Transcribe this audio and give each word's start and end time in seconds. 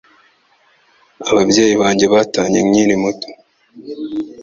Ababyeyi 1.29 1.73
banjye 1.81 2.05
batanye 2.13 2.59
nkiri 2.67 2.95
muto 3.01 3.27